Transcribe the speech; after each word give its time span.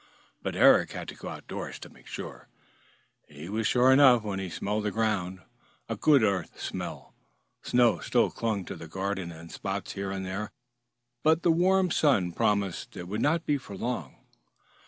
But 0.41 0.55
Eric 0.55 0.93
had 0.93 1.07
to 1.09 1.15
go 1.15 1.27
outdoors 1.29 1.77
to 1.77 1.89
make 1.89 2.07
sure. 2.07 2.47
He 3.27 3.49
was 3.49 3.67
sure 3.67 3.91
enough 3.93 4.23
when 4.23 4.39
he 4.39 4.49
smelled 4.49 4.85
the 4.85 4.89
ground, 4.89 5.41
a 5.87 5.95
good 5.95 6.23
earth 6.23 6.59
smell. 6.59 7.13
Snow 7.61 7.99
still 7.99 8.31
clung 8.31 8.65
to 8.65 8.75
the 8.75 8.87
garden 8.87 9.31
in 9.31 9.49
spots 9.49 9.91
here 9.91 10.09
and 10.09 10.25
there, 10.25 10.49
but 11.21 11.43
the 11.43 11.51
warm 11.51 11.91
sun 11.91 12.31
promised 12.31 12.97
it 12.97 13.07
would 13.07 13.21
not 13.21 13.45
be 13.45 13.59
for 13.59 13.77
long. 13.77 14.15